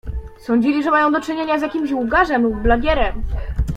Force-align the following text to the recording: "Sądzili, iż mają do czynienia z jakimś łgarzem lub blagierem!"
"Sądzili, 0.39 0.77
iż 0.79 0.85
mają 0.85 1.11
do 1.11 1.21
czynienia 1.21 1.59
z 1.59 1.61
jakimś 1.61 1.91
łgarzem 1.91 2.43
lub 2.43 2.61
blagierem!" 2.61 3.23